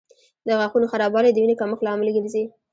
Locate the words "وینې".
1.41-1.55